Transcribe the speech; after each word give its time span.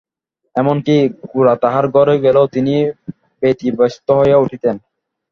এমন-কি, 0.55 0.95
গোরা 1.31 1.53
তাঁহার 1.63 1.85
ঘরে 1.95 2.15
গেলেও 2.25 2.45
তিনি 2.47 2.73
ব্যতিব্যস্ত 3.41 4.07
হইয়া 4.19 4.37
উঠিতেন। 4.37 4.75